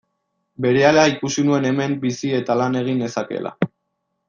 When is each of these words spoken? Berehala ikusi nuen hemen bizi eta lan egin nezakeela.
Berehala 0.65 1.03
ikusi 1.11 1.43
nuen 1.51 1.67
hemen 1.69 1.95
bizi 2.07 2.33
eta 2.41 2.57
lan 2.63 2.81
egin 2.83 2.99
nezakeela. 3.05 3.57